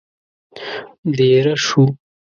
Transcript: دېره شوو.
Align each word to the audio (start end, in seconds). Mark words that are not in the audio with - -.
دېره 1.17 1.55
شوو. 1.65 1.83